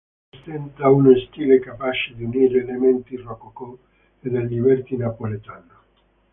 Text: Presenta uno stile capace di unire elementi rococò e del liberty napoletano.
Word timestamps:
Presenta 0.31 0.89
uno 0.89 1.15
stile 1.15 1.59
capace 1.59 2.15
di 2.15 2.23
unire 2.23 2.57
elementi 2.61 3.15
rococò 3.17 3.77
e 4.21 4.29
del 4.31 4.47
liberty 4.47 4.97
napoletano. 4.97 5.71